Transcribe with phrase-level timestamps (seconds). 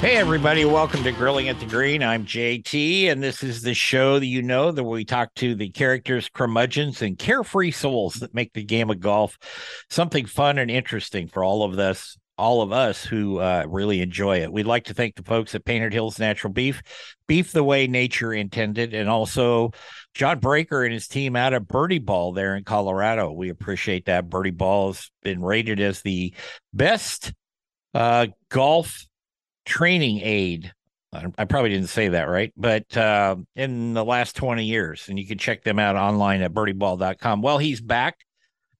[0.00, 2.04] Hey, everybody, welcome to Grilling at the Green.
[2.04, 5.70] I'm JT, and this is the show that you know that we talk to the
[5.70, 9.36] characters, curmudgeons, and carefree souls that make the game of golf
[9.90, 12.16] something fun and interesting for all of us.
[12.38, 14.52] All of us who uh, really enjoy it.
[14.52, 16.80] We'd like to thank the folks at Painted Hills Natural Beef,
[17.26, 19.72] beef the way nature intended, and also
[20.14, 23.32] John Breaker and his team out of Birdie Ball there in Colorado.
[23.32, 24.30] We appreciate that.
[24.30, 26.32] Birdie Ball has been rated as the
[26.72, 27.32] best
[27.94, 29.07] uh, golf
[29.68, 30.72] training aid.
[31.12, 35.26] I probably didn't say that right, but uh, in the last 20 years, and you
[35.26, 37.40] can check them out online at birdieball.com.
[37.40, 38.18] Well, he's back,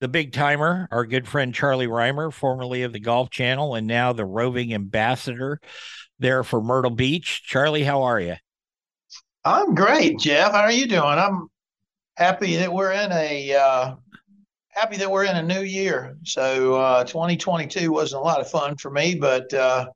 [0.00, 4.12] the big timer, our good friend Charlie Rymer, formerly of the Golf Channel and now
[4.12, 5.58] the roving ambassador
[6.18, 7.44] there for Myrtle Beach.
[7.46, 8.36] Charlie, how are you?
[9.44, 10.52] I'm great, Jeff.
[10.52, 11.02] How are you doing?
[11.02, 11.48] I'm
[12.18, 13.94] happy that we're in a uh,
[14.68, 16.18] happy that we're in a new year.
[16.24, 19.86] So uh, 2022 wasn't a lot of fun for me, but uh,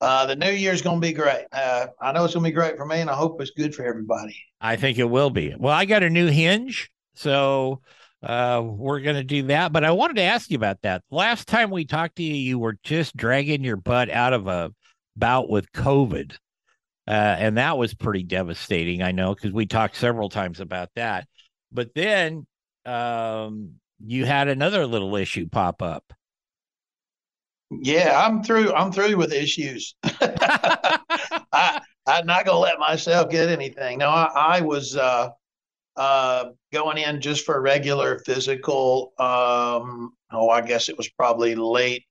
[0.00, 1.46] uh, the new year's going to be great.
[1.52, 3.74] Uh, I know it's going to be great for me, and I hope it's good
[3.74, 4.36] for everybody.
[4.60, 5.54] I think it will be.
[5.58, 7.80] Well, I got a new hinge, so
[8.22, 9.72] uh, we're going to do that.
[9.72, 11.02] But I wanted to ask you about that.
[11.10, 14.72] Last time we talked to you, you were just dragging your butt out of a
[15.16, 16.36] bout with COVID.
[17.08, 21.28] Uh, and that was pretty devastating, I know, because we talked several times about that.
[21.70, 22.46] But then
[22.84, 26.12] um, you had another little issue pop up.
[27.70, 28.72] Yeah, I'm through.
[28.72, 29.94] I'm through with issues.
[30.04, 33.98] I, I'm not gonna let myself get anything.
[33.98, 35.30] No, I, I was uh,
[35.96, 39.12] uh, going in just for a regular physical.
[39.18, 42.04] Um, oh, I guess it was probably late,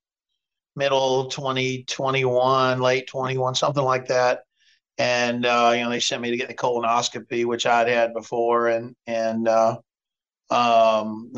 [0.75, 4.41] middle 2021, late 21, something like that.
[4.97, 8.67] And uh, you know, they sent me to get the colonoscopy, which I'd had before,
[8.67, 9.77] and and uh,
[10.49, 11.31] um.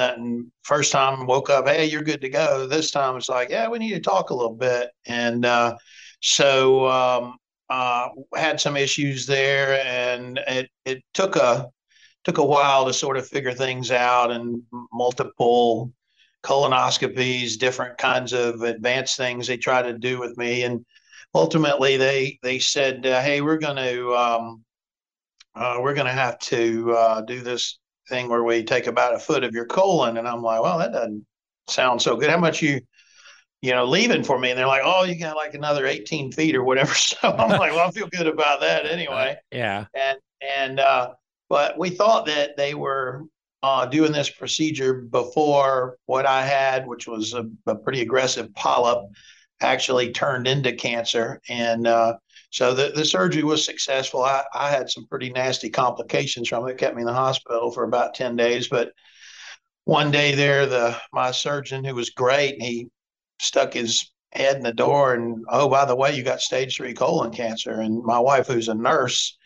[0.63, 2.67] First time woke up, hey, you're good to go.
[2.67, 4.89] This time it's like, yeah, we need to talk a little bit.
[5.05, 5.77] And uh,
[6.19, 7.37] so um,
[7.69, 11.69] uh, had some issues there, and it it took a
[12.23, 15.93] took a while to sort of figure things out, and multiple
[16.43, 20.85] colonoscopies, different kinds of advanced things they tried to do with me, and
[21.33, 24.63] ultimately they they said, uh, hey, we're going to um,
[25.55, 29.19] uh, we're going to have to uh, do this thing where we take about a
[29.19, 30.17] foot of your colon.
[30.17, 31.25] And I'm like, well, that doesn't
[31.67, 32.29] sound so good.
[32.29, 32.81] How much you,
[33.61, 34.49] you know, leaving for me?
[34.49, 36.93] And they're like, oh, you got like another 18 feet or whatever.
[36.95, 39.35] So I'm like, well, I feel good about that anyway.
[39.37, 39.85] Uh, yeah.
[39.93, 40.17] And,
[40.57, 41.13] and, uh,
[41.49, 43.23] but we thought that they were
[43.63, 49.09] uh, doing this procedure before what I had, which was a, a pretty aggressive polyp,
[49.61, 51.41] actually turned into cancer.
[51.49, 52.17] And uh,
[52.49, 54.23] so the, the surgery was successful.
[54.23, 56.71] I, I had some pretty nasty complications from it.
[56.71, 56.77] it.
[56.77, 58.67] Kept me in the hospital for about 10 days.
[58.67, 58.91] But
[59.83, 62.89] one day there, the my surgeon, who was great, he
[63.39, 66.93] stuck his head in the door and, oh, by the way, you got stage three
[66.93, 67.81] colon cancer.
[67.81, 69.37] And my wife, who's a nurse,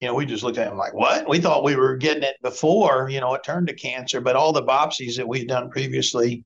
[0.00, 1.28] you know, we just looked at him like, what?
[1.28, 4.52] We thought we were getting it before, you know, it turned to cancer, but all
[4.52, 6.44] the biopsies that we'd done previously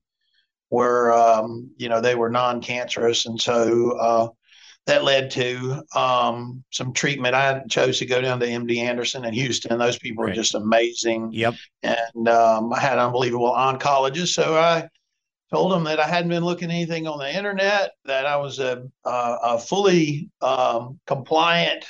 [0.69, 3.25] were, um, you know, they were non cancerous.
[3.25, 4.27] And so, uh,
[4.85, 7.35] that led to um, some treatment.
[7.35, 9.77] I chose to go down to MD Anderson in Houston.
[9.77, 10.31] Those people right.
[10.31, 11.31] are just amazing.
[11.31, 11.55] Yep.
[11.83, 14.29] And um, I had unbelievable oncologists.
[14.33, 14.87] So I
[15.51, 18.83] told them that I hadn't been looking anything on the internet, that I was a,
[19.05, 21.85] a, a fully um, compliant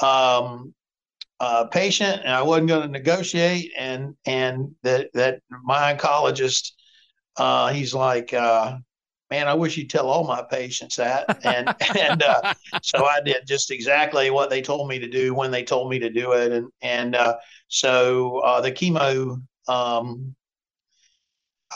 [0.00, 0.74] um,
[1.40, 3.72] uh, patient, and I wasn't going to negotiate.
[3.76, 6.72] And and that that my oncologist,
[7.36, 8.34] uh, he's like.
[8.34, 8.78] Uh,
[9.34, 11.44] man, I wish you'd tell all my patients that.
[11.44, 15.50] And and uh, so I did just exactly what they told me to do when
[15.50, 16.52] they told me to do it.
[16.52, 17.36] And and uh,
[17.68, 20.34] so uh, the chemo, um,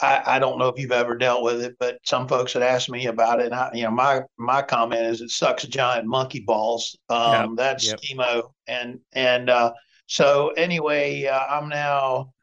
[0.01, 2.89] I, I don't know if you've ever dealt with it, but some folks had asked
[2.89, 3.47] me about it.
[3.47, 6.97] And I, you know, my my comment is it sucks giant monkey balls.
[7.09, 7.99] Um, yep, that's yep.
[7.99, 9.73] chemo, and and uh,
[10.07, 12.33] so anyway, uh, I'm now,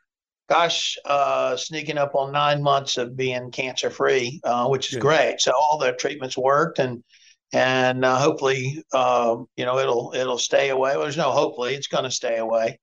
[0.49, 5.41] gosh, uh, sneaking up on nine months of being cancer free, uh, which is great.
[5.41, 7.03] So all the treatments worked, and
[7.53, 10.93] and uh, hopefully, um, you know, it'll it'll stay away.
[10.97, 12.79] Well, there's no hopefully, it's going to stay away.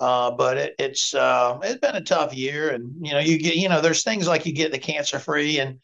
[0.00, 3.54] Uh, but it, it's uh, it's been a tough year, and you know you get
[3.54, 5.78] you know there's things like you get the cancer free and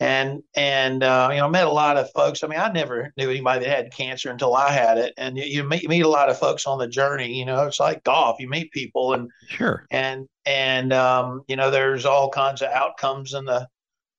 [0.00, 2.44] and and uh, you know I met a lot of folks.
[2.44, 5.44] I mean I never knew anybody that had cancer until I had it, and you,
[5.44, 7.32] you meet meet a lot of folks on the journey.
[7.38, 8.38] You know it's like golf.
[8.38, 13.34] You meet people and sure and and um, you know there's all kinds of outcomes
[13.34, 13.66] in the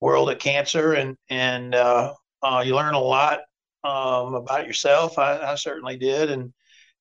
[0.01, 3.39] world of cancer, and and uh, uh, you learn a lot
[3.83, 5.17] um, about yourself.
[5.17, 6.53] I, I certainly did, and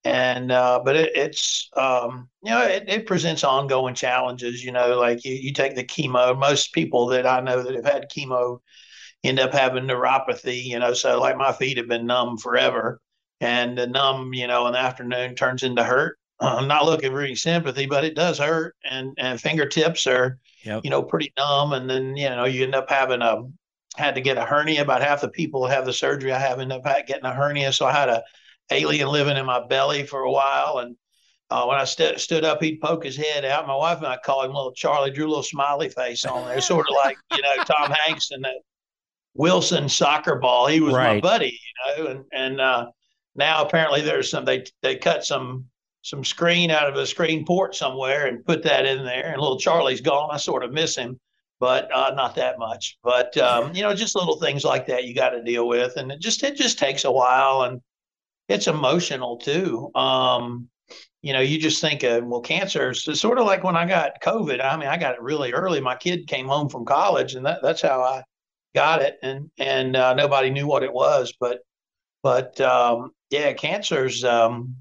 [0.05, 4.65] and uh, but it, it's um, you know it, it, presents ongoing challenges.
[4.65, 6.39] You know, like you, you take the chemo.
[6.39, 8.61] Most people that I know that have had chemo
[9.25, 10.65] end up having neuropathy.
[10.65, 13.01] You know, so like my feet have been numb forever,
[13.41, 16.19] and the numb, you know, in the afternoon turns into hurt.
[16.41, 20.83] I'm not looking for any sympathy, but it does hurt, and and fingertips are yep.
[20.85, 23.43] you know pretty numb, and then you know you end up having a
[23.97, 24.83] had to get a hernia.
[24.83, 27.73] About half the people that have the surgery I have end up getting a hernia,
[27.73, 28.23] so I had a
[28.71, 30.79] alien living in my belly for a while.
[30.79, 30.97] And
[31.51, 33.67] uh, when I st- stood up, he'd poke his head out.
[33.67, 36.61] My wife and I called him little Charlie, drew a little smiley face on there,
[36.61, 38.61] sort of like, you know, Tom Hanks and that
[39.35, 40.67] Wilson soccer ball.
[40.67, 41.15] He was right.
[41.15, 41.59] my buddy,
[41.97, 42.87] you know, and, and, uh,
[43.35, 45.67] now apparently there's some, they, they cut some,
[46.03, 49.31] some screen out of a screen port somewhere and put that in there.
[49.33, 50.31] And little Charlie's gone.
[50.33, 51.19] I sort of miss him,
[51.61, 52.99] but uh, not that much.
[53.03, 56.11] But um, you know, just little things like that you got to deal with, and
[56.13, 57.63] it just it just takes a while.
[57.63, 57.81] And
[58.49, 59.91] it's emotional too.
[59.95, 60.69] Um,
[61.21, 64.23] you know, you just think of well, cancer is sort of like when I got
[64.23, 64.65] COVID.
[64.65, 65.81] I mean, I got it really early.
[65.81, 68.23] My kid came home from college, and that, that's how I
[68.75, 69.19] got it.
[69.23, 71.59] And and uh, nobody knew what it was, but
[72.23, 74.77] but um, yeah, cancer's um,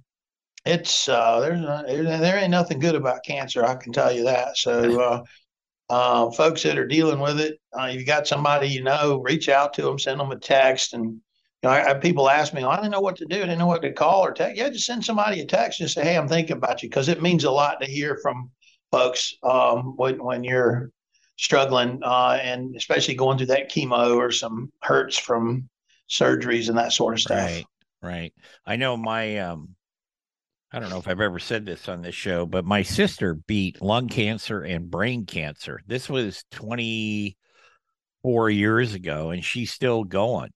[0.65, 1.83] it's uh, there's uh,
[2.19, 3.65] there ain't nothing good about cancer.
[3.65, 4.57] I can tell you that.
[4.57, 5.01] So.
[5.01, 5.23] Uh,
[5.89, 9.73] uh, folks that are dealing with it, uh, you got somebody you know, reach out
[9.73, 11.21] to them, send them a text, and
[11.63, 13.38] you know, I, I, people ask me, well, I didn't know what to do.
[13.38, 14.57] I didn't know what to call or text.
[14.57, 15.80] Yeah, just send somebody a text.
[15.80, 18.51] Just say, hey, I'm thinking about you because it means a lot to hear from
[18.92, 20.92] folks um, when when you're
[21.38, 25.69] struggling uh, and especially going through that chemo or some hurts from
[26.09, 27.51] surgeries and that sort of stuff.
[27.51, 27.65] Right,
[28.01, 28.33] right.
[28.65, 29.75] I know my um,
[30.71, 33.81] I don't know if I've ever said this on this show, but my sister beat
[33.81, 35.81] lung cancer and brain cancer.
[35.88, 40.51] This was 24 years ago, and she's still going.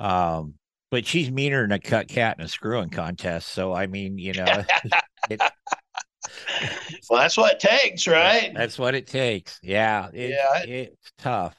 [0.00, 0.54] Um,
[0.90, 3.48] but she's meaner than a cut cat in a screwing contest.
[3.48, 4.64] So I mean, you know,
[5.30, 5.40] it,
[7.08, 8.52] well, that's what it takes, right?
[8.54, 9.58] That's what it takes.
[9.62, 11.54] Yeah, it, yeah, it's tough.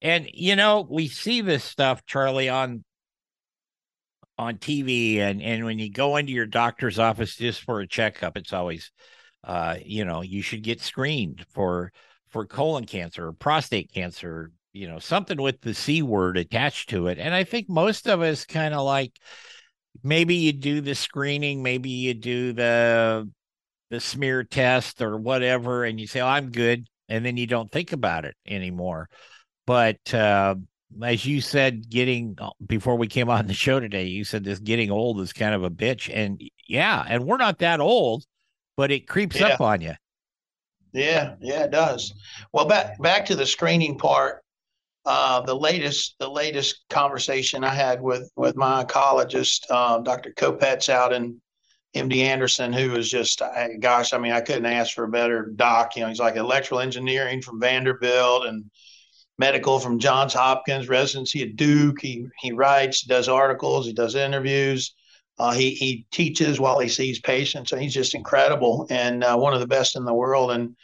[0.00, 2.84] And you know, we see this stuff, Charlie, on
[4.38, 8.36] on TV, and and when you go into your doctor's office just for a checkup,
[8.36, 8.90] it's always,
[9.44, 11.92] uh, you know, you should get screened for
[12.28, 17.08] for colon cancer or prostate cancer, you know, something with the C word attached to
[17.08, 17.18] it.
[17.18, 19.12] And I think most of us kind of like
[20.02, 23.28] maybe you do the screening, maybe you do the
[23.90, 26.86] the smear test or whatever, and you say, oh, I'm good.
[27.08, 29.08] And then you don't think about it anymore.
[29.64, 30.56] But uh,
[31.02, 34.58] as you said, getting uh, before we came on the show today, you said this
[34.58, 36.10] getting old is kind of a bitch.
[36.12, 38.24] And yeah, and we're not that old,
[38.76, 39.48] but it creeps yeah.
[39.48, 39.94] up on you.
[40.92, 42.12] Yeah, yeah, it does.
[42.52, 44.42] Well, back back to the screening part
[45.06, 50.32] uh, the latest the latest conversation I had with with my oncologist, uh, Dr.
[50.32, 51.40] Kopetz out in
[51.94, 53.40] MD Anderson, who was just
[53.80, 55.96] gosh, I mean, I couldn't ask for a better doc.
[55.96, 58.64] You know, he's like electrical engineering from Vanderbilt and
[59.38, 62.00] medical from Johns Hopkins, residency at Duke.
[62.00, 64.94] He he writes, does articles, he does interviews.
[65.38, 69.54] Uh, he he teaches while he sees patients, and he's just incredible and uh, one
[69.54, 70.50] of the best in the world.
[70.50, 70.74] And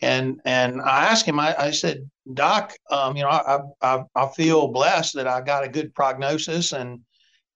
[0.00, 4.28] and and I asked him, I, I said, Doc, um, you know, I, I I
[4.28, 7.00] feel blessed that I got a good prognosis, and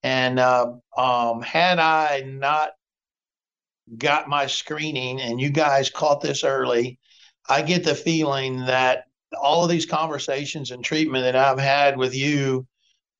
[0.03, 2.71] and uh, um, had I not
[3.97, 6.99] got my screening and you guys caught this early,
[7.49, 9.05] I get the feeling that
[9.41, 12.65] all of these conversations and treatment that I've had with you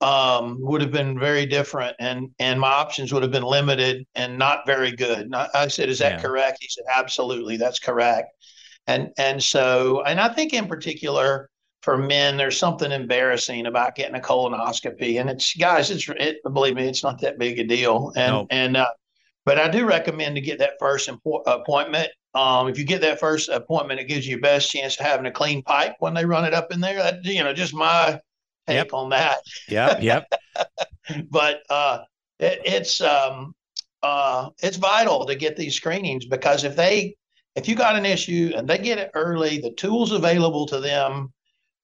[0.00, 4.38] um, would have been very different, and and my options would have been limited and
[4.38, 5.20] not very good.
[5.20, 6.20] And I, I said, "Is that yeah.
[6.20, 8.28] correct?" He said, "Absolutely, that's correct."
[8.86, 11.48] And and so and I think in particular
[11.82, 15.20] for men, there's something embarrassing about getting a colonoscopy.
[15.20, 18.12] And it's guys, it's it, believe me, it's not that big a deal.
[18.16, 18.88] And and uh,
[19.44, 22.08] but I do recommend to get that first impo- appointment.
[22.34, 25.26] Um, if you get that first appointment, it gives you your best chance of having
[25.26, 26.96] a clean pipe when they run it up in there.
[26.96, 28.18] That, you know, just my
[28.66, 28.94] take Yep.
[28.94, 29.38] on that.
[29.68, 30.02] Yep.
[30.02, 30.32] Yep.
[31.30, 31.98] but uh,
[32.38, 33.54] it, it's um,
[34.02, 37.14] uh, it's vital to get these screenings because if they
[37.56, 41.32] if you got an issue and they get it early, the tools available to them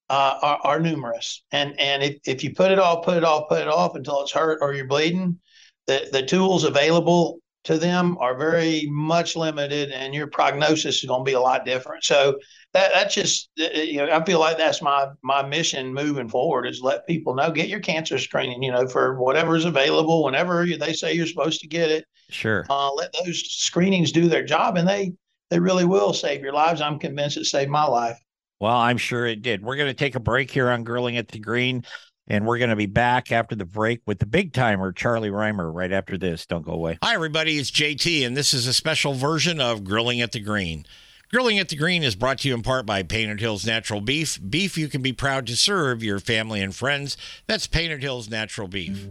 [0.08, 1.42] uh, are, are numerous.
[1.52, 4.22] And and if, if you put it off, put it off, put it off until
[4.22, 5.38] it's hurt or you're bleeding,
[5.86, 11.20] the the tools available to them are very much limited, and your prognosis is going
[11.20, 12.02] to be a lot different.
[12.04, 12.38] So
[12.72, 16.66] that that's just uh, you know I feel like that's my my mission moving forward
[16.66, 20.64] is let people know get your cancer screening you know for whatever is available whenever
[20.64, 22.64] you, they say you're supposed to get it Sure.
[22.70, 25.12] uh, let those screenings do their job and they
[25.50, 28.18] they really will save your lives i'm convinced it saved my life
[28.60, 29.62] Well, I'm sure it did.
[29.62, 31.82] We're going to take a break here on Grilling at the Green,
[32.28, 35.72] and we're going to be back after the break with the big timer, Charlie Rymer,
[35.72, 36.44] right after this.
[36.44, 36.98] Don't go away.
[37.02, 37.56] Hi, everybody.
[37.56, 40.84] It's JT, and this is a special version of Grilling at the Green.
[41.30, 44.38] Grilling at the Green is brought to you in part by Painted Hills Natural Beef.
[44.46, 47.16] Beef you can be proud to serve your family and friends.
[47.46, 49.06] That's Painted Hills Natural Beef.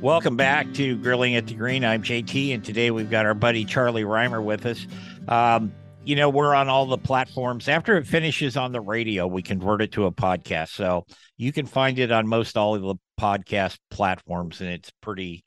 [0.00, 1.84] Welcome back to Grilling at the Green.
[1.84, 4.86] I'm JT, and today we've got our buddy Charlie Rymer with us.
[5.28, 5.74] Um,
[6.06, 7.68] you know, we're on all the platforms.
[7.68, 10.70] After it finishes on the radio, we convert it to a podcast.
[10.70, 11.04] So
[11.36, 15.44] you can find it on most all of the podcast platforms, and it's pretty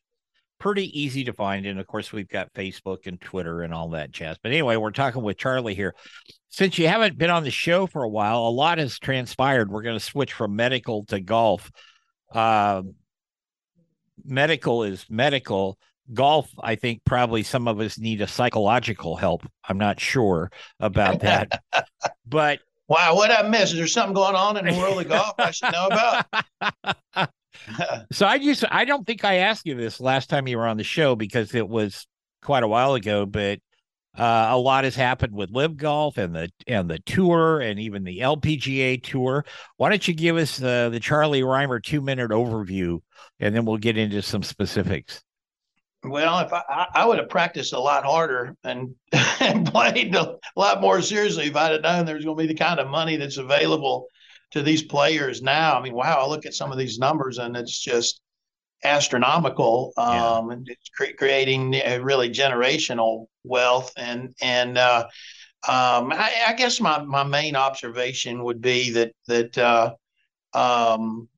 [0.60, 1.66] pretty easy to find.
[1.66, 4.38] And of course, we've got Facebook and Twitter and all that jazz.
[4.44, 5.96] But anyway, we're talking with Charlie here.
[6.50, 9.72] Since you haven't been on the show for a while, a lot has transpired.
[9.72, 11.72] We're going to switch from medical to golf.
[12.32, 12.84] Uh,
[14.26, 15.78] medical is medical.
[16.14, 19.46] Golf, I think probably some of us need a psychological help.
[19.68, 21.62] I'm not sure about that.
[22.26, 25.34] but wow what i missed is there something going on in the world of golf
[25.40, 27.30] i should know about
[28.12, 30.78] so I just I don't think I asked you this last time you were on
[30.78, 32.08] the show because it was
[32.42, 33.60] quite a while ago, but
[34.18, 38.04] uh, a lot has happened with LIV Golf and the and the tour and even
[38.04, 39.46] the LPGA tour.
[39.78, 43.00] Why don't you give us uh, the Charlie Rymer two minute overview,
[43.40, 45.24] and then we'll get into some specifics.
[46.04, 48.94] Well, if I, I I would have practiced a lot harder and,
[49.40, 52.48] and played a lot more seriously if I'd have known there was going to be
[52.48, 54.08] the kind of money that's available
[54.52, 55.78] to these players now.
[55.78, 58.22] I mean, wow, I look at some of these numbers and it's just
[58.84, 59.94] astronomical.
[59.98, 63.94] Um, and it's cre- creating a really generational wealth.
[63.98, 65.08] And and uh,
[65.68, 69.94] um, I, I guess my my main observation would be that that uh,
[70.54, 71.30] um,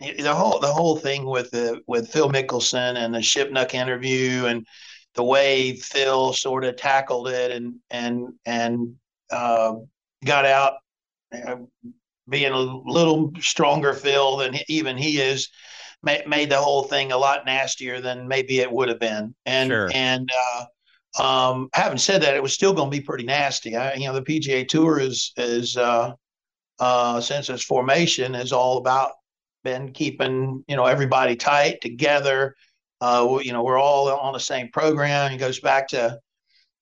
[0.00, 4.66] the whole the whole thing with the with Phil Mickelson and the Shipnuck interview and
[5.14, 8.96] the way Phil sort of tackled it and and and
[9.30, 9.74] uh,
[10.24, 10.74] got out
[11.32, 11.56] uh,
[12.28, 15.48] being a little stronger Phil than he- even he is
[16.04, 19.70] ma- made the whole thing a lot nastier than maybe it would have been and
[19.70, 19.90] Sure.
[19.94, 20.64] and uh,
[21.16, 23.76] um, having said that, it was still going to be pretty nasty.
[23.76, 26.12] I, you know, the PGA Tour is is uh,
[26.80, 29.12] uh, since its formation is all about
[29.62, 32.54] been keeping you know everybody tight together.
[33.00, 35.32] Uh, you know, we're all on the same program.
[35.32, 36.18] It goes back to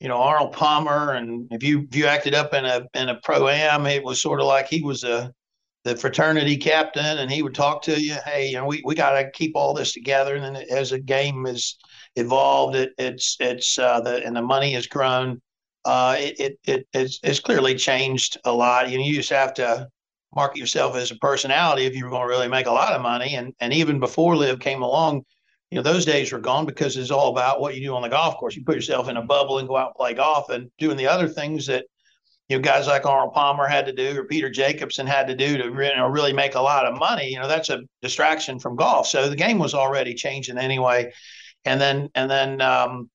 [0.01, 3.17] you know Arnold Palmer, and if you if you acted up in a in a
[3.23, 5.31] pro am, it was sort of like he was a
[5.85, 8.17] the fraternity captain, and he would talk to you.
[8.25, 10.37] Hey, you know, we we got to keep all this together.
[10.37, 11.77] And then as the game has
[12.17, 15.41] evolved, it it's it's uh, the and the money has grown.
[15.85, 18.91] Uh, it it it it's, it's clearly changed a lot.
[18.91, 19.89] You know, you just have to
[20.35, 23.35] market yourself as a personality if you're going to really make a lot of money.
[23.35, 25.25] And and even before LIV came along,
[25.71, 28.09] you know, those days were gone because it's all about what you do on the
[28.09, 28.55] golf course.
[28.55, 31.09] You put yourself in a bubble and go out and play golf and doing the
[31.09, 31.87] other things that
[32.53, 35.57] you know guys like Arnold Palmer had to do or Peter Jacobsen had to do
[35.57, 37.31] to you know, really make a lot of money.
[37.31, 39.09] You know, that's a distraction from golf.
[39.09, 41.11] So the game was already changing anyway.
[41.65, 43.11] And then and then um,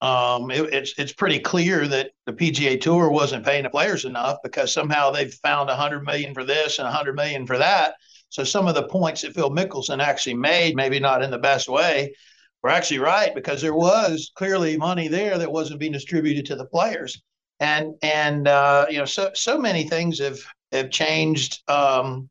[0.00, 4.38] um, it, it's it's pretty clear that the PGA Tour wasn't paying the players enough
[4.42, 7.96] because somehow they've found a hundred million for this and a hundred million for that.
[8.30, 11.68] So some of the points that Phil Mickelson actually made, maybe not in the best
[11.68, 12.14] way,
[12.62, 16.64] were actually right because there was clearly money there that wasn't being distributed to the
[16.64, 17.20] players.
[17.62, 20.40] And and uh, you know, so so many things have
[20.72, 21.62] have changed.
[21.70, 22.28] Um,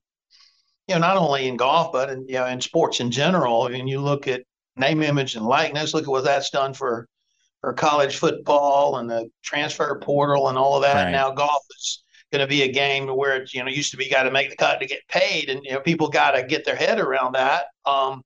[0.88, 3.64] you know, not only in golf but in you know in sports in general.
[3.64, 4.44] I mean, you look at
[4.76, 5.94] name, image, and likeness.
[5.94, 7.08] Look at what that's done for
[7.62, 11.06] for college football and the transfer portal and all of that.
[11.06, 11.12] Right.
[11.12, 14.10] Now golf is going to be a game where it's you know used to be
[14.10, 16.66] got to make the cut to get paid, and you know people got to get
[16.66, 17.68] their head around that.
[17.86, 18.22] Um,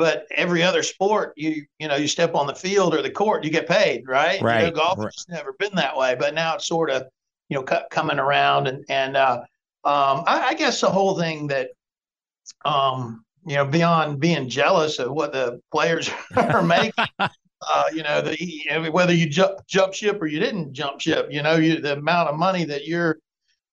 [0.00, 3.44] but every other sport, you you know you step on the field or the court,
[3.44, 4.38] you get paid, right?
[4.38, 5.12] You know, Right, golf right.
[5.14, 7.04] has never been that way, but now it's sort of
[7.50, 9.42] you know, c- coming around and and uh,
[9.84, 11.72] um, I, I, guess the whole thing that
[12.64, 17.04] um, you know beyond being jealous of what the players are making.
[17.70, 21.42] Uh, you know, the whether you jump jump ship or you didn't jump ship, you
[21.42, 23.18] know, you, the amount of money that you're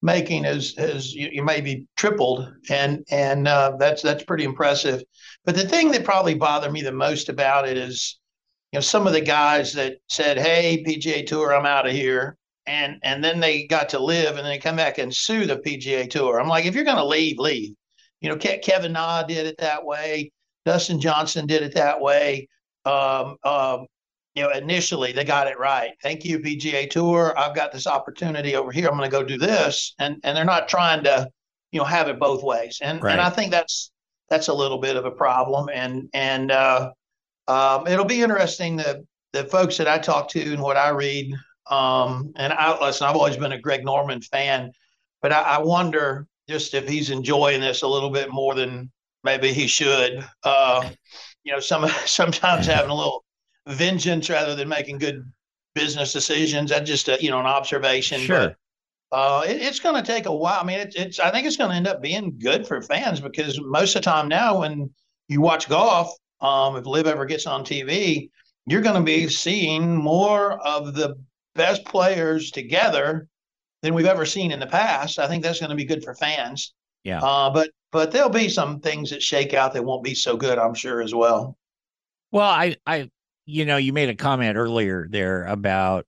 [0.07, 5.03] making is is you, you maybe tripled, and and uh, that's that's pretty impressive.
[5.45, 8.17] But the thing that probably bothered me the most about it is,
[8.71, 12.37] you know, some of the guys that said, "Hey, PGA Tour, I'm out of here,"
[12.65, 15.57] and and then they got to LIV, and then they come back and sue the
[15.57, 16.39] PGA Tour.
[16.39, 17.75] I'm like, if you're going to leave, leave.
[18.21, 20.31] You know, Kevin Na did it that way.
[20.65, 22.47] Dustin Johnson did it that way.
[22.83, 23.85] Um, um,
[24.37, 25.93] you know, initially they got it right.
[26.03, 27.33] Thank you, PGA Tour.
[27.39, 28.87] I've got this opportunity over here.
[28.87, 31.27] I'm going to go do this, and and they're not trying to,
[31.71, 32.77] you know, have it both ways.
[32.79, 33.13] And right.
[33.13, 33.89] and I think that's
[34.29, 35.69] that's a little bit of a problem.
[35.73, 36.91] And and uh,
[37.47, 39.03] um, it'll be interesting the
[39.33, 41.33] the folks that I talk to and what I read.
[41.71, 43.07] Um, and I listen.
[43.07, 44.71] I've always been a Greg Norman fan,
[45.23, 48.91] but I, I wonder just if he's enjoying this a little bit more than
[49.23, 50.23] maybe he should.
[50.43, 50.87] Uh,
[51.43, 53.23] you know, some sometimes having a little
[53.67, 55.31] vengeance rather than making good
[55.75, 56.69] business decisions.
[56.69, 58.21] That's just a, you know an observation.
[58.21, 58.55] Sure.
[59.09, 60.59] But, uh, it, it's going to take a while.
[60.59, 63.19] I mean, it, it's I think it's going to end up being good for fans
[63.19, 64.89] because most of the time now when
[65.27, 68.29] you watch golf, um, if LIV ever gets on TV,
[68.65, 71.15] you're going to be seeing more of the
[71.55, 73.27] best players together
[73.81, 75.19] than we've ever seen in the past.
[75.19, 76.73] I think that's going to be good for fans.
[77.03, 77.21] Yeah.
[77.21, 80.59] Uh, but but there'll be some things that shake out that won't be so good,
[80.59, 81.57] I'm sure as well.
[82.31, 83.09] Well, I I
[83.47, 86.05] you know, you made a comment earlier there about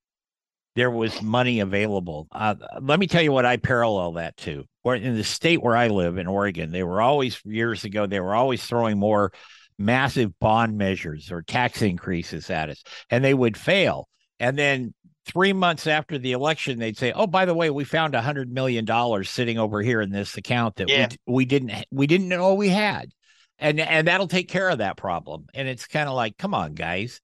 [0.76, 2.28] there was money available.
[2.32, 4.66] Uh, let me tell you what I parallel that to.
[4.84, 8.20] Or in the state where I live in Oregon, they were always years ago, they
[8.20, 9.32] were always throwing more
[9.78, 14.08] massive bond measures or tax increases at us, and they would fail.
[14.40, 14.94] And then
[15.26, 18.52] three months after the election, they'd say, "Oh, by the way, we found a hundred
[18.52, 21.08] million dollars sitting over here in this account that yeah.
[21.26, 23.10] we, we didn't we didn't know we had."
[23.60, 25.46] And and that'll take care of that problem.
[25.54, 27.22] And it's kind of like, come on, guys,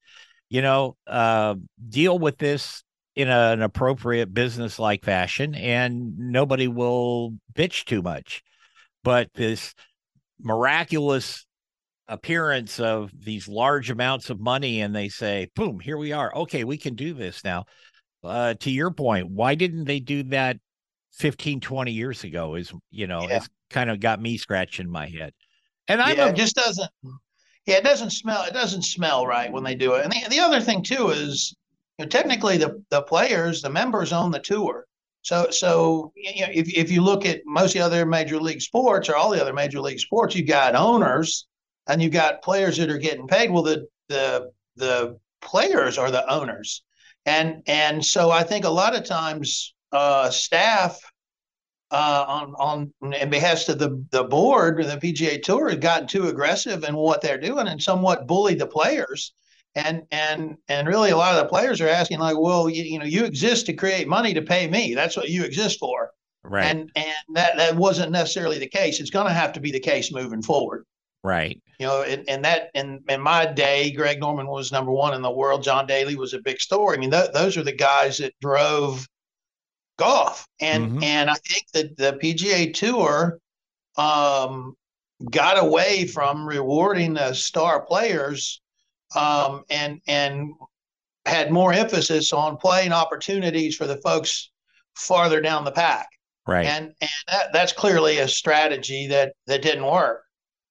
[0.50, 1.56] you know, uh,
[1.90, 2.84] deal with this
[3.16, 8.44] in a, an appropriate business like fashion, and nobody will bitch too much.
[9.04, 9.74] But this
[10.40, 11.46] miraculous
[12.08, 16.36] appearance of these large amounts of money, and they say, boom, here we are.
[16.36, 17.66] Okay, we can do this now.
[18.24, 20.58] Uh, to your point, why didn't they do that
[21.14, 22.56] 15, 20 years ago?
[22.56, 23.38] Is, you know, yeah.
[23.38, 25.34] it's kind of got me scratching my head.
[25.88, 26.90] And I yeah, it just doesn't.
[27.66, 28.44] Yeah, it doesn't smell.
[28.44, 30.04] It doesn't smell right when they do it.
[30.04, 31.56] And the, the other thing too is,
[31.98, 34.86] you know, technically the the players, the members own the tour.
[35.22, 38.62] So so you know, if if you look at most of the other major league
[38.62, 41.48] sports or all the other major league sports, you've got owners
[41.88, 43.52] and you've got players that are getting paid.
[43.52, 46.84] Well, the the the players are the owners,
[47.26, 51.00] and and so I think a lot of times uh, staff
[51.92, 56.28] uh, on on in behest of the the board, the PGA Tour had gotten too
[56.28, 59.34] aggressive in what they're doing and somewhat bullied the players.
[59.76, 63.00] And and and really, a lot of the players are asking like, well, you, you
[63.00, 64.96] know, you exist to create money to pay me.
[64.96, 66.12] That's what you exist for.
[66.44, 66.66] Right.
[66.66, 69.00] And and that that wasn't necessarily the case.
[69.00, 70.86] It's going to have to be the case moving forward.
[71.24, 71.62] Right.
[71.80, 75.22] You know, and, and that in in my day, Greg Norman was number one in
[75.22, 75.64] the world.
[75.64, 76.98] John Daly was a big story.
[76.98, 79.08] I mean, th- those are the guys that drove
[79.98, 80.48] golf.
[80.60, 81.04] And mm-hmm.
[81.04, 83.40] and I think that the PGA Tour
[83.98, 84.76] um,
[85.32, 88.62] got away from rewarding the star players
[89.16, 90.54] um, and and
[91.26, 94.52] had more emphasis on playing opportunities for the folks
[94.96, 96.08] farther down the pack.
[96.48, 96.66] Right.
[96.66, 100.24] And and that, that's clearly a strategy that that didn't work.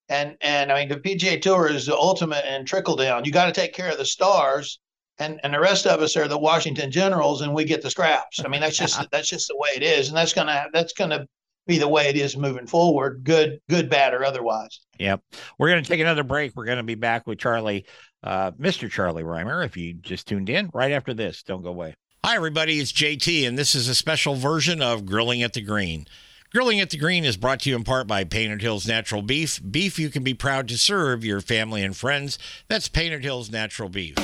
[0.09, 3.25] And and I mean the PGA Tour is the ultimate in trickle down.
[3.25, 4.79] You got to take care of the stars
[5.19, 8.41] and and the rest of us are the Washington Generals, and we get the scraps.
[8.45, 11.27] I mean, that's just that's just the way it is, and that's gonna that's gonna
[11.67, 13.25] be the way it is moving forward.
[13.25, 14.81] Good, good, bad, or otherwise.
[14.99, 15.23] Yep.
[15.59, 16.55] We're gonna take another break.
[16.55, 17.87] We're gonna be back with Charlie,
[18.23, 18.91] uh, Mr.
[18.91, 19.63] Charlie Rymer.
[19.63, 21.95] If you just tuned in, right after this, don't go away.
[22.25, 22.81] Hi, everybody.
[22.81, 26.07] It's JT, and this is a special version of Grilling at the Green.
[26.53, 29.61] Grilling at the Green is brought to you in part by Painted Hills Natural Beef.
[29.69, 32.39] Beef you can be proud to serve your family and friends.
[32.69, 34.15] That's Painted Hills Natural Beef.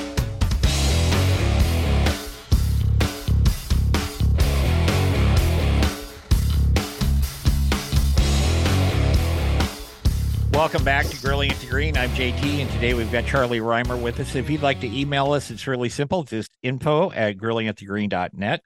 [10.60, 11.96] Welcome back to Grilling at the Green.
[11.96, 14.34] I'm JT, and today we've got Charlie Rymer with us.
[14.34, 16.22] If you'd like to email us, it's really simple.
[16.22, 18.60] Just info at grillingatthegreen.net,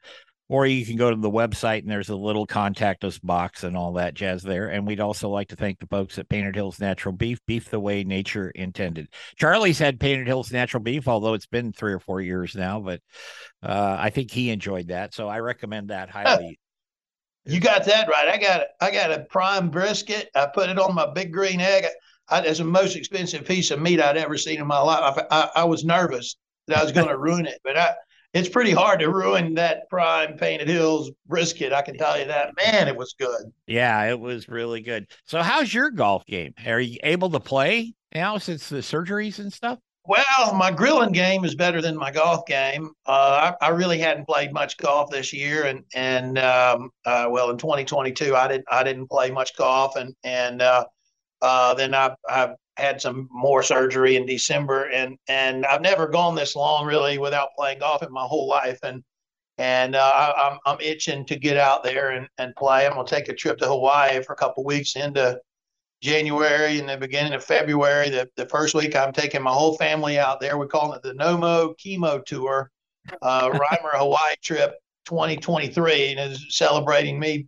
[0.49, 3.77] or you can go to the website and there's a little contact us box and
[3.77, 4.71] all that jazz there.
[4.71, 7.79] And we'd also like to thank the folks at Painted Hills Natural Beef, beef the
[7.79, 9.07] way nature intended.
[9.37, 13.03] Charlie's had Painted Hills Natural Beef, although it's been three or four years now, but
[13.63, 15.15] uh, I think he enjoyed that.
[15.15, 16.59] So I recommend that highly.
[17.47, 18.29] You got that right.
[18.29, 20.31] I got I got a prime brisket.
[20.35, 21.85] I put it on my big green egg.
[22.29, 25.19] I, it's the most expensive piece of meat I'd ever seen in my life.
[25.31, 27.95] I, I, I was nervous that I was going to ruin it, but I,
[28.33, 31.73] it's pretty hard to ruin that prime Painted Hills brisket.
[31.73, 32.55] I can tell you that.
[32.57, 33.53] Man, it was good.
[33.67, 35.07] Yeah, it was really good.
[35.25, 36.55] So, how's your golf game?
[36.67, 39.79] Are you able to play now since the surgeries and stuff?
[40.07, 42.93] Well, my grilling game is better than my golf game.
[43.07, 47.49] Uh, I, I, really hadn't played much golf this year, and and um, uh, well,
[47.49, 50.85] in 2022, I didn't I didn't play much golf, and and uh,
[51.41, 56.35] uh then I I had some more surgery in December, and and I've never gone
[56.35, 59.03] this long really without playing golf in my whole life, and
[59.57, 62.87] and uh, I, am I'm itching to get out there and, and play.
[62.87, 65.41] I'm gonna take a trip to Hawaii for a couple weeks into
[66.05, 68.11] January and the beginning of February.
[68.11, 70.59] The the first week I'm taking my whole family out there.
[70.59, 72.71] We're calling it the Nomo Chemo Tour,
[73.23, 74.75] uh, Rymer Hawaii trip
[75.07, 77.47] 2023, and is celebrating me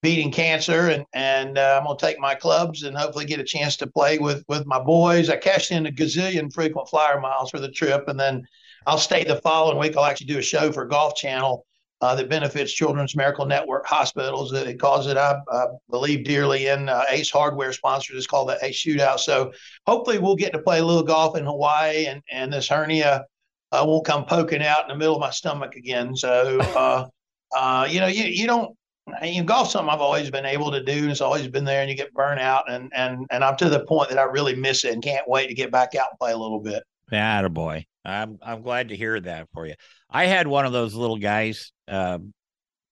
[0.00, 3.76] beating cancer and and uh, I'm gonna take my clubs and hopefully get a chance
[3.76, 5.28] to play with with my boys.
[5.28, 8.42] I cashed in a gazillion frequent flyer miles for the trip, and then
[8.86, 9.98] I'll stay the following week.
[9.98, 11.66] I'll actually do a show for Golf Channel
[12.00, 14.50] uh, that benefits Children's Miracle Network hospitals.
[14.50, 18.16] That It calls it, I, I believe, dearly in uh, Ace Hardware sponsors.
[18.16, 19.20] It's called the Ace Shootout.
[19.20, 19.52] So
[19.86, 23.24] hopefully we'll get to play a little golf in Hawaii, and and this hernia
[23.72, 26.14] uh, won't come poking out in the middle of my stomach again.
[26.16, 26.58] So.
[26.60, 27.06] Uh,
[27.56, 28.76] uh, you know, you, you don't
[29.22, 31.80] you golf's something I've always been able to do, and it's always been there.
[31.80, 34.54] And you get burnt out, and and and I'm to the point that I really
[34.54, 36.82] miss it and can't wait to get back out and play a little bit.
[37.10, 37.86] Yeah, boy.
[38.08, 39.74] I'm I'm glad to hear that for you.
[40.10, 42.18] I had one of those little guys, uh,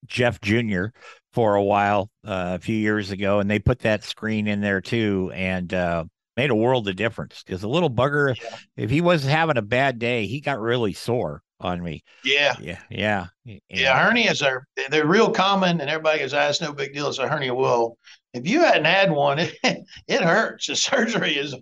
[0.07, 0.87] Jeff Jr.
[1.33, 4.81] for a while uh, a few years ago, and they put that screen in there
[4.81, 6.05] too, and uh,
[6.37, 7.42] made a world of difference.
[7.44, 8.57] Because a little bugger, yeah.
[8.76, 12.02] if he was having a bad day, he got really sore on me.
[12.24, 12.55] Yeah.
[12.61, 12.79] Yeah.
[12.90, 13.26] Yeah.
[13.44, 13.59] Yeah.
[13.68, 17.09] yeah hernias are they're real common and everybody goes, ah, it's no big deal.
[17.09, 17.55] It's a hernia.
[17.55, 17.96] Well,
[18.35, 20.66] if you hadn't had one, it, it hurts.
[20.66, 21.55] The surgery is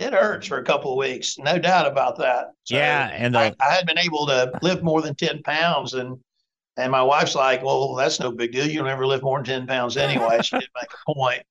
[0.00, 2.52] it hurts for a couple of weeks, no doubt about that.
[2.64, 5.94] So yeah, and the, I, I had been able to lift more than ten pounds,
[5.94, 6.18] and
[6.76, 8.66] and my wife's like, "Well, that's no big deal.
[8.66, 11.42] You'll never lift more than ten pounds anyway." she did make a point,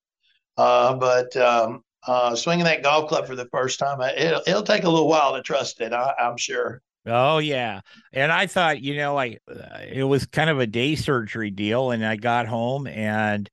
[0.57, 4.83] uh, but um, uh, swinging that golf club for the first time, it, it'll take
[4.83, 5.93] a little while to trust it.
[5.93, 6.81] I, I'm sure.
[7.05, 7.81] Oh yeah,
[8.12, 11.91] and I thought you know like uh, it was kind of a day surgery deal,
[11.91, 13.49] and I got home and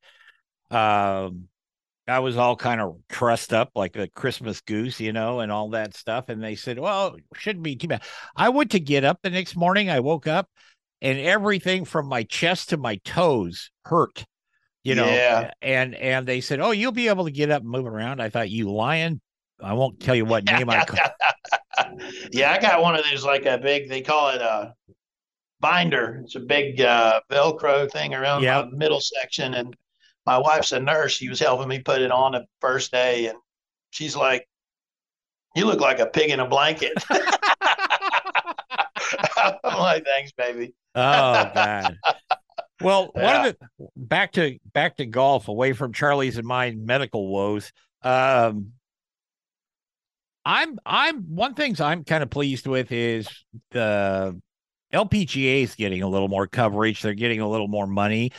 [0.71, 1.49] um
[2.09, 5.71] I was all kind of trussed up like a Christmas goose, you know, and all
[5.71, 6.29] that stuff.
[6.29, 8.03] And they said, "Well, shouldn't be too bad."
[8.37, 9.91] I went to get up the next morning.
[9.91, 10.49] I woke up,
[11.03, 14.25] and everything from my chest to my toes hurt,
[14.85, 15.07] you know.
[15.07, 15.51] Yeah.
[15.61, 18.29] And and they said, "Oh, you'll be able to get up and move around." I
[18.29, 19.21] thought, "You lying."
[19.61, 20.85] I won't tell you what name I.
[20.85, 20.99] Call.
[22.31, 23.89] yeah, I got one of those like a big.
[23.89, 24.75] They call it a
[25.61, 26.21] binder.
[26.25, 28.71] It's a big uh, Velcro thing around yep.
[28.71, 29.75] the middle section, and
[30.27, 31.13] my wife's a nurse.
[31.13, 33.39] She was helping me put it on the first day, and
[33.91, 34.49] she's like,
[35.55, 36.93] "You look like a pig in a blanket."
[39.37, 41.99] I'm like, "Thanks, baby." oh God.
[42.81, 43.23] Well, yeah.
[43.25, 47.73] one of the back to back to golf, away from Charlie's and my medical woes.
[48.03, 48.73] Um,
[50.45, 53.29] I'm I'm one things I'm kind of pleased with is
[53.71, 54.41] the
[54.93, 57.03] LPGA is getting a little more coverage.
[57.03, 58.33] They're getting a little more money.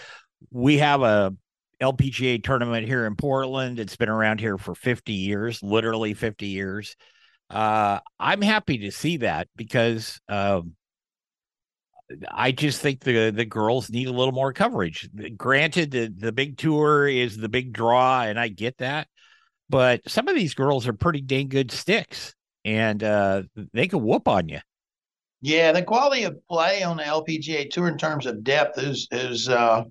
[0.52, 1.36] We have a
[1.82, 3.80] LPGA tournament here in Portland.
[3.80, 6.96] It's been around here for 50 years, literally 50 years.
[7.50, 10.74] Uh, I'm happy to see that because um,
[12.30, 15.10] I just think the the girls need a little more coverage.
[15.38, 19.08] Granted, the the big tour is the big draw, and I get that
[19.70, 24.28] but some of these girls are pretty dang good sticks and uh, they can whoop
[24.28, 24.60] on you.
[25.42, 29.48] Yeah, the quality of play on the LPGA tour in terms of depth is is
[29.48, 29.84] uh,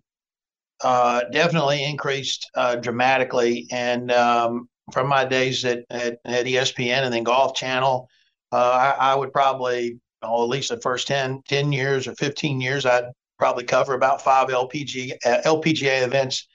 [0.82, 3.66] uh, definitely increased uh, dramatically.
[3.70, 8.08] And um, from my days at, at, at, ESPN and then Golf Channel,
[8.52, 12.60] uh, I, I, would probably, oh, at least the first 10, 10 years or 15
[12.60, 13.04] years, I'd
[13.38, 16.46] probably cover about five LPG, uh, LPGA events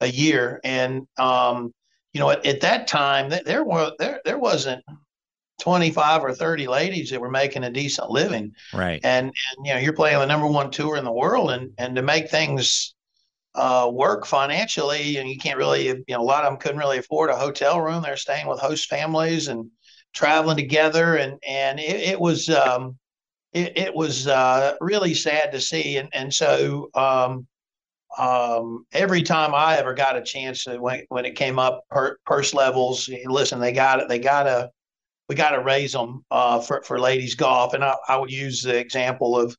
[0.00, 0.60] a year.
[0.64, 1.72] And um,
[2.12, 4.82] you know, at, at that time, there were there there wasn't
[5.60, 8.52] 25 or 30 ladies that were making a decent living.
[8.72, 9.00] Right.
[9.04, 11.94] And, and you know, you're playing the number one tour in the world and and
[11.96, 12.94] to make things
[13.54, 16.98] uh, work financially and you can't really you know a lot of them couldn't really
[16.98, 19.68] afford a hotel room they're staying with host families and
[20.14, 22.96] traveling together and and it, it was um
[23.52, 27.46] it, it was uh, really sad to see and and so um
[28.18, 32.18] um, every time I ever got a chance to, when, when it came up per,
[32.26, 34.08] purse levels, listen, they got it.
[34.08, 34.70] They got to,
[35.28, 37.72] we got to raise them uh, for, for ladies golf.
[37.72, 39.56] And I, I would use the example of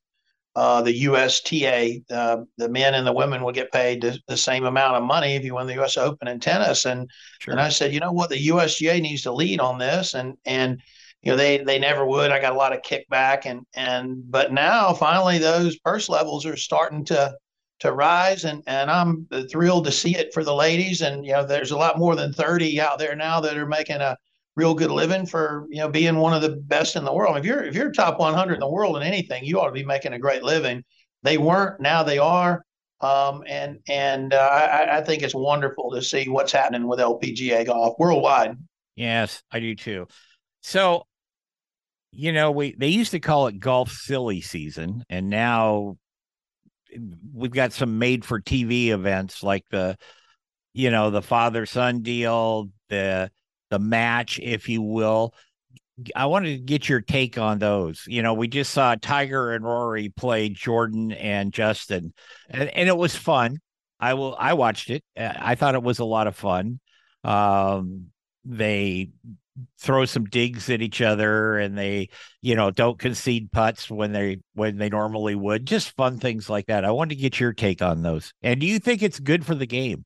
[0.54, 4.64] uh, the USTA, uh, the men and the women will get paid the, the, same
[4.64, 5.96] amount of money if you win the U.S.
[5.96, 6.84] Open in tennis.
[6.84, 7.10] And
[7.40, 7.52] sure.
[7.52, 10.82] and I said, you know what, the USGA needs to lead on this, and and
[11.22, 12.30] you know they they never would.
[12.30, 16.56] I got a lot of kickback, and and but now finally those purse levels are
[16.56, 17.34] starting to
[17.80, 21.00] to rise, and and I'm thrilled to see it for the ladies.
[21.00, 24.02] And you know, there's a lot more than 30 out there now that are making
[24.02, 24.18] a
[24.56, 27.36] real good living for you know being one of the best in the world.
[27.36, 29.84] If you're if you're top 100 in the world in anything, you ought to be
[29.84, 30.84] making a great living.
[31.22, 32.64] They weren't, now they are,
[33.00, 37.66] um, and and uh, I, I think it's wonderful to see what's happening with LPGA
[37.66, 38.56] golf worldwide.
[38.96, 40.06] Yes, I do too.
[40.62, 41.06] So,
[42.10, 45.96] you know, we they used to call it golf silly season, and now
[47.32, 49.96] we've got some made for TV events like the,
[50.74, 53.30] you know, the father son deal, the
[53.72, 55.34] the match, if you will.
[56.14, 58.04] I wanted to get your take on those.
[58.06, 62.12] You know, we just saw Tiger and Rory play Jordan and Justin,
[62.50, 63.58] and, and it was fun.
[63.98, 64.36] I will.
[64.38, 65.02] I watched it.
[65.16, 66.80] Uh, I thought it was a lot of fun.
[67.24, 68.08] Um,
[68.44, 69.10] they
[69.80, 72.10] throw some digs at each other, and they,
[72.42, 75.66] you know, don't concede putts when they when they normally would.
[75.66, 76.84] Just fun things like that.
[76.84, 78.34] I wanted to get your take on those.
[78.42, 80.04] And do you think it's good for the game?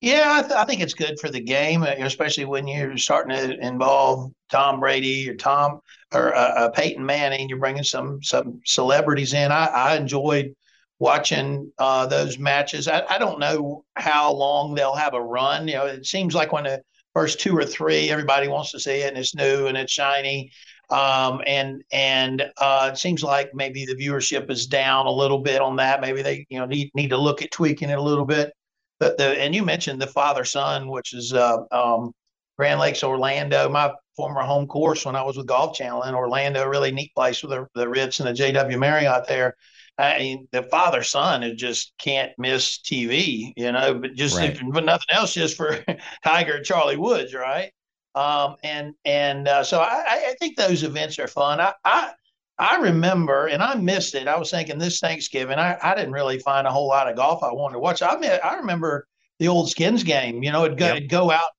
[0.00, 3.34] Yeah, I, th- I, think it's good for the game, uh, especially when you're starting
[3.34, 5.80] to involve Tom Brady or Tom
[6.12, 7.48] or uh, uh, Peyton Manning.
[7.48, 9.50] You're bringing some some celebrities in.
[9.50, 10.54] I, I enjoyed
[10.98, 12.88] watching uh, those matches.
[12.88, 15.68] I, I, don't know how long they'll have a run.
[15.68, 16.82] You know, it seems like when the
[17.14, 20.50] first two or three, everybody wants to see it and it's new and it's shiny.
[20.90, 25.60] Um, and and uh, it seems like maybe the viewership is down a little bit
[25.60, 26.02] on that.
[26.02, 28.52] Maybe they you know need need to look at tweaking it a little bit
[29.00, 32.12] the, the and you mentioned the father son, which is uh, um,
[32.58, 36.66] Grande Lakes Orlando, my former home course when I was with Golf Channel in Orlando.
[36.66, 39.54] Really neat place with the, the Ritz and the JW Marriott there.
[39.98, 44.50] I mean, the father son is just can't miss TV, you know, but just right.
[44.50, 45.82] if, but nothing else, just for
[46.24, 47.72] Tiger and Charlie Woods, right?
[48.14, 51.60] Um, and and uh, so I, I think those events are fun.
[51.60, 52.12] I, I
[52.58, 54.28] I remember, and I missed it.
[54.28, 57.42] I was thinking this Thanksgiving, I, I didn't really find a whole lot of golf
[57.42, 58.00] I wanted to watch.
[58.00, 59.06] I mean, I remember
[59.38, 60.42] the old Skins game.
[60.42, 60.96] You know, it'd go, yep.
[60.96, 61.50] it'd go out.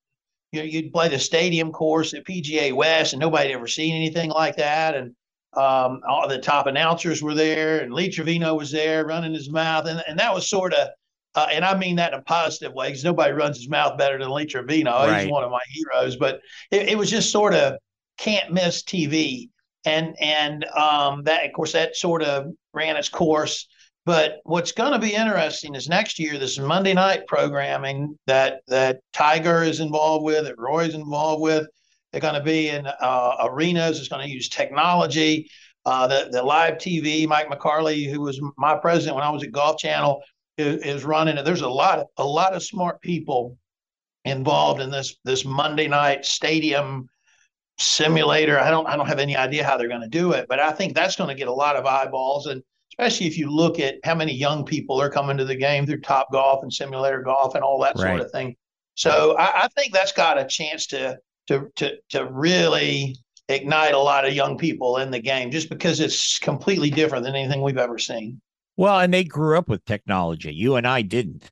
[0.50, 4.30] You know, you'd play the stadium course at PGA West, and nobody ever seen anything
[4.30, 4.96] like that.
[4.96, 5.14] And
[5.56, 9.86] um, all the top announcers were there, and Lee Trevino was there running his mouth,
[9.86, 10.88] and and that was sort of.
[11.34, 14.18] Uh, and I mean that in a positive way because nobody runs his mouth better
[14.18, 14.90] than Lee Trevino.
[14.90, 15.22] Right.
[15.22, 16.16] He's one of my heroes.
[16.16, 16.40] But
[16.72, 17.74] it, it was just sort of
[18.16, 19.50] can't miss TV
[19.88, 23.66] and and um, that of course that sort of ran its course.
[24.04, 29.00] But what's going to be interesting is next year this Monday night programming that that
[29.12, 31.66] Tiger is involved with, that Rory's involved with.
[32.12, 33.98] They're going to be in uh, arenas.
[33.98, 35.50] It's going to use technology.
[35.84, 37.26] Uh, the the live TV.
[37.26, 40.22] Mike McCarley, who was my president when I was at Golf Channel,
[40.56, 41.44] is, is running it.
[41.44, 43.56] There's a lot of a lot of smart people
[44.24, 47.08] involved in this this Monday night stadium
[47.78, 48.58] simulator.
[48.58, 50.72] I don't I don't have any idea how they're going to do it, but I
[50.72, 52.62] think that's going to get a lot of eyeballs and
[52.98, 56.00] especially if you look at how many young people are coming to the game through
[56.00, 58.08] Topgolf and Simulator Golf and all that right.
[58.08, 58.56] sort of thing.
[58.94, 63.16] So I, I, think that's got a chance to to to to really
[63.48, 67.36] ignite a lot of young people in the game just because it's completely different than
[67.36, 68.40] anything we've ever seen.
[68.76, 70.52] Well, and they grew up with technology.
[70.52, 71.48] You and I didn't.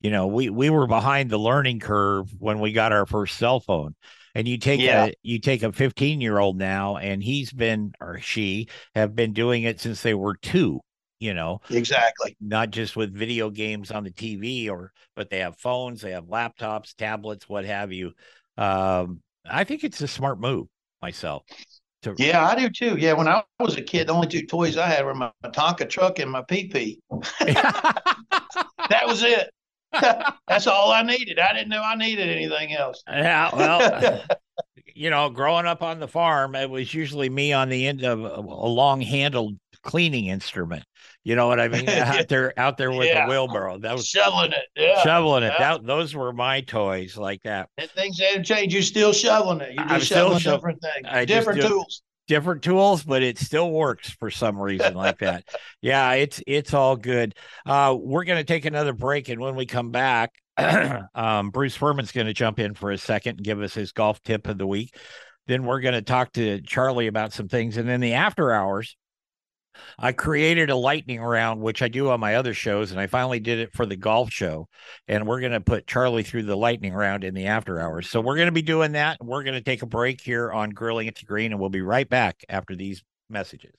[0.00, 3.60] You know, we we were behind the learning curve when we got our first cell
[3.60, 3.94] phone
[4.36, 5.06] and you take yeah.
[5.06, 9.32] a you take a 15 year old now and he's been or she have been
[9.32, 10.80] doing it since they were two
[11.18, 11.62] you know?
[11.70, 12.36] Exactly.
[12.42, 16.24] Not just with video games on the tv or but they have phones they have
[16.24, 18.12] laptops tablets what have you.
[18.58, 20.66] Um i think it's a smart move
[21.00, 21.44] myself
[22.02, 22.14] to...
[22.18, 22.96] yeah i do too.
[22.98, 25.50] Yeah when i was a kid the only two toys i had were my, my
[25.50, 26.98] tonka truck and my pp
[27.38, 29.50] that was it
[30.48, 31.38] That's all I needed.
[31.38, 33.02] I didn't know I needed anything else.
[33.08, 34.22] Yeah, well,
[34.94, 38.20] you know, growing up on the farm, it was usually me on the end of
[38.20, 40.84] a long-handled cleaning instrument.
[41.24, 41.88] You know what I mean?
[41.88, 43.26] out there, out there with yeah.
[43.26, 43.78] the wheelbarrow.
[43.78, 44.64] That was shoveling it.
[44.76, 45.52] Yeah, shoveling it.
[45.58, 45.76] Yeah.
[45.76, 47.68] That those were my toys like that.
[47.78, 48.72] And things haven't changed.
[48.72, 49.74] You're still shoveling it.
[49.74, 54.10] You're just I'm shoveling different things, I different tools different tools, but it still works
[54.10, 55.44] for some reason like that.
[55.82, 57.34] Yeah, it's it's all good.
[57.64, 60.32] Uh, we're going to take another break, and when we come back,
[61.14, 64.20] um, Bruce Furman's going to jump in for a second and give us his golf
[64.22, 64.96] tip of the week.
[65.46, 68.96] Then we're going to talk to Charlie about some things, and then the after hours.
[69.98, 73.40] I created a lightning round, which I do on my other shows, and I finally
[73.40, 74.68] did it for the golf show.
[75.08, 78.08] And we're going to put Charlie through the lightning round in the after hours.
[78.08, 79.24] So we're going to be doing that.
[79.24, 81.82] We're going to take a break here on Grilling at the Green, and we'll be
[81.82, 83.74] right back after these messages.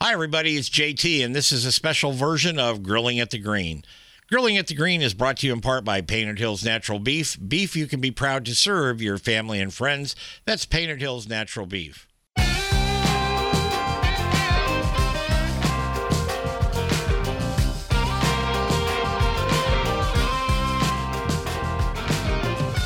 [0.00, 0.56] Hi, everybody.
[0.56, 3.82] It's JT, and this is a special version of Grilling at the Green.
[4.30, 7.38] Grilling at the Green is brought to you in part by Painted Hills Natural Beef.
[7.48, 10.14] Beef you can be proud to serve your family and friends.
[10.44, 12.07] That's Painted Hills Natural Beef.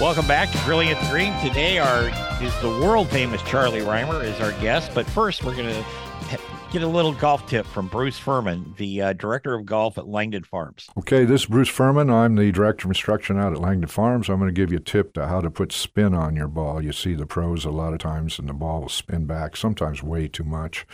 [0.03, 1.33] Welcome back to the Green.
[1.39, 2.09] Today, our
[2.43, 4.91] is the world famous Charlie Rymer is our guest.
[4.97, 6.39] But first, we're going to
[6.73, 10.43] get a little golf tip from Bruce Furman, the uh, director of golf at Langdon
[10.43, 10.89] Farms.
[10.99, 12.11] Okay, this is Bruce Furman.
[12.11, 14.29] I'm the director of instruction out at Langdon Farms.
[14.29, 16.83] I'm going to give you a tip to how to put spin on your ball.
[16.83, 20.03] You see the pros a lot of times, and the ball will spin back, sometimes
[20.03, 20.85] way too much.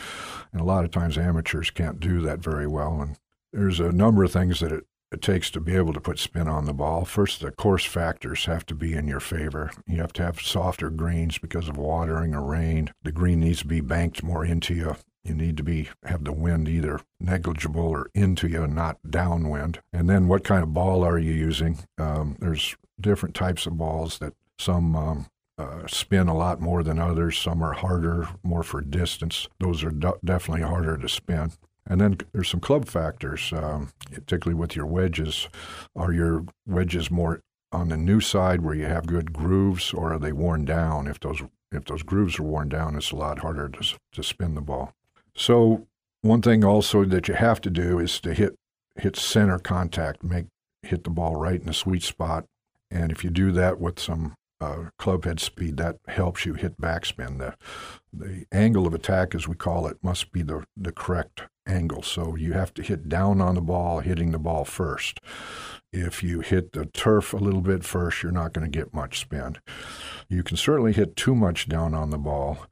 [0.52, 3.00] And a lot of times, amateurs can't do that very well.
[3.00, 3.16] And
[3.54, 6.48] there's a number of things that it it takes to be able to put spin
[6.48, 7.04] on the ball.
[7.04, 9.70] First, the course factors have to be in your favor.
[9.86, 12.92] You have to have softer greens because of watering or rain.
[13.02, 14.96] The green needs to be banked more into you.
[15.24, 19.80] You need to be have the wind either negligible or into you, not downwind.
[19.92, 21.78] And then, what kind of ball are you using?
[21.98, 25.26] Um, there's different types of balls that some um,
[25.58, 27.36] uh, spin a lot more than others.
[27.36, 29.48] Some are harder, more for distance.
[29.58, 31.52] Those are de- definitely harder to spin.
[31.88, 35.48] And then there's some club factors, um, particularly with your wedges.
[35.96, 37.40] Are your wedges more
[37.72, 41.06] on the new side where you have good grooves, or are they worn down?
[41.06, 44.54] If those if those grooves are worn down, it's a lot harder to to spin
[44.54, 44.92] the ball.
[45.34, 45.86] So
[46.20, 48.56] one thing also that you have to do is to hit
[48.96, 50.46] hit center contact, make
[50.82, 52.44] hit the ball right in the sweet spot.
[52.90, 56.80] And if you do that with some uh, club head speed, that helps you hit
[56.80, 57.38] backspin.
[57.38, 57.54] The
[58.12, 62.02] the angle of attack, as we call it, must be the the correct angle.
[62.02, 65.20] So you have to hit down on the ball, hitting the ball first.
[65.92, 69.20] If you hit the turf a little bit first, you're not going to get much
[69.20, 69.56] spin.
[70.28, 72.66] You can certainly hit too much down on the ball.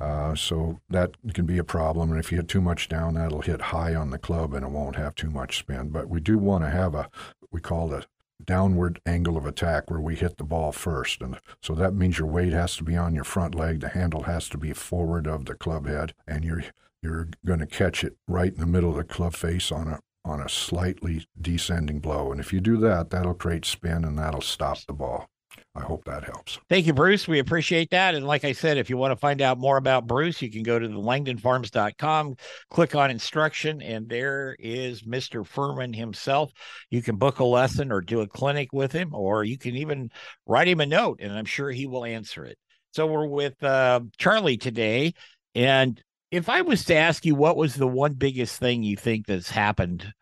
[0.00, 2.10] Uh, so that can be a problem.
[2.10, 4.70] And if you hit too much down, that'll hit high on the club and it
[4.70, 5.90] won't have too much spin.
[5.90, 7.08] But we do want to have a,
[7.52, 8.06] we call it a
[8.46, 11.20] downward angle of attack where we hit the ball first.
[11.22, 14.24] And so that means your weight has to be on your front leg, the handle
[14.24, 16.64] has to be forward of the club head, and you're
[17.02, 20.00] you're going to catch it right in the middle of the club face on a
[20.24, 22.30] on a slightly descending blow.
[22.30, 25.28] And if you do that, that'll create spin and that'll stop the ball.
[25.74, 26.58] I hope that helps.
[26.68, 27.26] Thank you, Bruce.
[27.26, 28.14] We appreciate that.
[28.14, 30.62] And like I said, if you want to find out more about Bruce, you can
[30.62, 32.36] go to the langdonfarms.com,
[32.70, 35.46] click on instruction, and there is Mr.
[35.46, 36.52] Furman himself.
[36.90, 40.10] You can book a lesson or do a clinic with him, or you can even
[40.46, 42.58] write him a note, and I'm sure he will answer it.
[42.92, 45.14] So we're with uh, Charlie today.
[45.54, 49.26] And if I was to ask you what was the one biggest thing you think
[49.26, 50.12] that's happened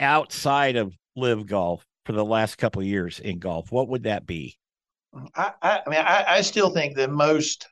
[0.00, 4.26] outside of LIV Golf for the last couple of years in golf, what would that
[4.26, 4.58] be?
[5.34, 7.66] I, I, I mean, I, I still think the most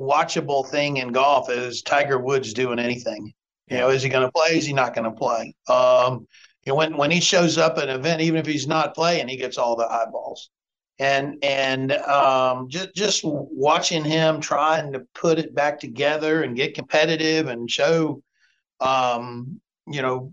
[0.00, 3.32] watchable thing in golf is Tiger Woods doing anything.
[3.68, 4.56] You know, is he going to play?
[4.56, 5.54] Is he not going to play?
[5.68, 6.26] Um,
[6.64, 9.28] you know, when when he shows up at an event, even if he's not playing,
[9.28, 10.50] he gets all the eyeballs
[10.98, 16.74] and and um, just just watching him trying to put it back together and get
[16.74, 18.22] competitive and show,
[18.80, 20.32] um, you know,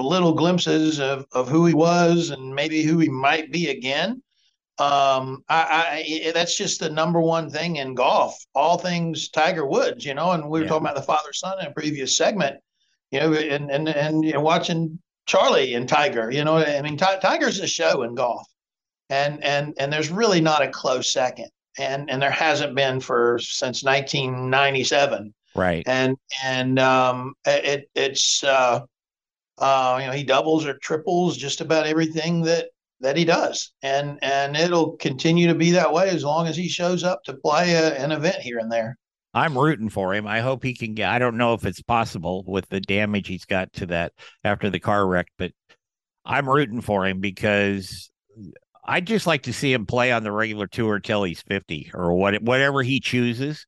[0.00, 4.22] little glimpses of of who he was and maybe who he might be again.
[4.78, 8.36] Um, I, I that's just the number one thing in golf.
[8.54, 10.68] All things Tiger Woods, you know, and we were yeah.
[10.68, 12.58] talking about the father son in a previous segment,
[13.10, 16.96] you know, and and and you know, watching Charlie and Tiger, you know, I mean,
[16.96, 18.46] T- Tiger's a show in golf
[19.12, 23.38] and and and there's really not a close second, and and there hasn't been for
[23.40, 25.34] since 1997.
[25.54, 25.82] Right.
[25.86, 28.80] And and um, it it's uh,
[29.62, 32.66] uh, you know he doubles or triples just about everything that
[33.00, 36.68] that he does, and and it'll continue to be that way as long as he
[36.68, 38.98] shows up to play a, an event here and there.
[39.34, 40.26] I'm rooting for him.
[40.26, 41.08] I hope he can get.
[41.08, 44.12] I don't know if it's possible with the damage he's got to that
[44.44, 45.52] after the car wreck, but
[46.24, 48.10] I'm rooting for him because
[48.84, 52.14] I'd just like to see him play on the regular tour till he's 50 or
[52.14, 53.66] what whatever he chooses.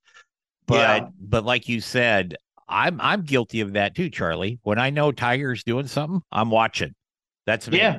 [0.67, 1.09] But yeah.
[1.21, 2.37] but like you said,
[2.69, 4.59] I'm I'm guilty of that too, Charlie.
[4.63, 6.95] When I know Tiger's doing something, I'm watching.
[7.47, 7.79] That's me.
[7.79, 7.99] Yeah.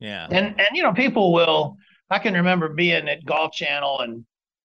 [0.00, 0.26] Yeah.
[0.30, 1.76] And and you know, people will
[2.10, 4.24] I can remember being at Golf Channel and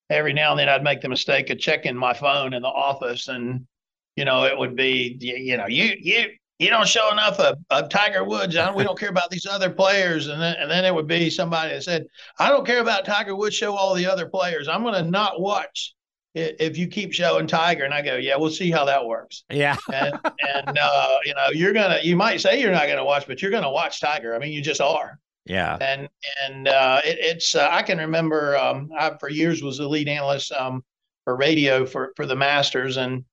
[0.09, 3.27] every now and then I'd make the mistake of checking my phone in the office
[3.27, 3.65] and
[4.15, 6.25] you know, it would be you know, you you
[6.59, 8.55] you don't show enough of, of Tiger Woods.
[8.75, 10.27] we don't care about these other players.
[10.27, 12.05] And then, and then it would be somebody that said,
[12.37, 13.55] I don't care about Tiger Woods.
[13.55, 14.67] Show all the other players.
[14.67, 15.95] I'm going to not watch
[16.39, 17.83] if you keep showing Tiger.
[17.83, 19.43] And I go, yeah, we'll see how that works.
[19.49, 19.77] Yeah.
[19.93, 20.19] and,
[20.55, 23.27] and uh, you know, you're going to, you might say you're not going to watch,
[23.27, 24.35] but you're going to watch Tiger.
[24.35, 25.19] I mean, you just are.
[25.45, 25.77] Yeah.
[25.81, 26.09] And,
[26.45, 30.07] and uh, it, it's, uh, I can remember um, I, for years was the lead
[30.07, 30.83] analyst um,
[31.23, 33.23] for radio for, for the Masters and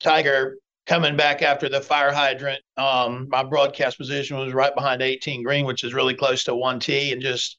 [0.00, 0.56] Tiger
[0.86, 5.66] coming back after the fire hydrant, um, my broadcast position was right behind 18 green,
[5.66, 7.58] which is really close to one T, and just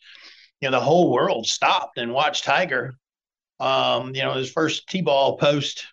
[0.61, 2.95] you know the whole world stopped and watched Tiger.
[3.59, 5.85] Um, you know his first T-ball post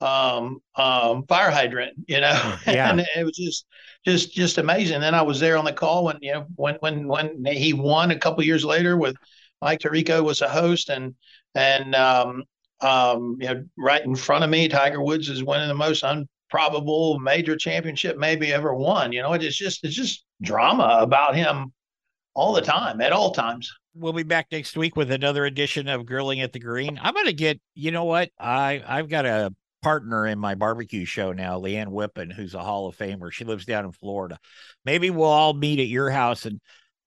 [0.00, 2.90] um, um, fire hydrant, you know, Yeah.
[2.90, 3.66] and it was just
[4.04, 5.00] just just amazing.
[5.00, 8.10] Then I was there on the call when you know when when when he won
[8.10, 9.16] a couple years later with
[9.60, 11.14] Mike Tirico was a host and
[11.54, 12.44] and um,
[12.80, 17.18] um, you know right in front of me, Tiger Woods is winning the most improbable
[17.18, 19.12] major championship maybe ever won.
[19.12, 21.72] You know, it's just it's just drama about him
[22.38, 23.72] all the time at all times.
[23.94, 26.98] We'll be back next week with another edition of Grilling at the Green.
[27.02, 28.30] I'm gonna get, you know what?
[28.38, 32.86] I I've got a partner in my barbecue show now, Leanne Whippen, who's a Hall
[32.86, 33.32] of Famer.
[33.32, 34.38] She lives down in Florida.
[34.84, 36.60] Maybe we'll all meet at your house and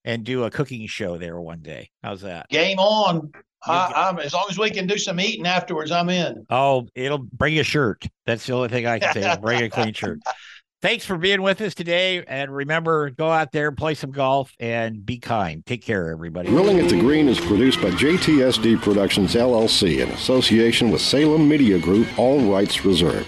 [0.03, 1.89] and do a cooking show there one day.
[2.03, 2.49] How's that?
[2.49, 3.32] Game on.
[3.63, 6.45] I, I'm, as long as we can do some eating afterwards, I'm in.
[6.49, 8.03] Oh, it'll bring a shirt.
[8.25, 9.21] That's the only thing I can say.
[9.21, 10.19] It'll bring a clean shirt.
[10.82, 12.23] Thanks for being with us today.
[12.25, 15.63] And remember, go out there, play some golf, and be kind.
[15.63, 16.49] Take care, everybody.
[16.49, 21.77] Grilling at the Green is produced by JTSD Productions LLC in association with Salem Media
[21.77, 23.27] Group, all rights reserved.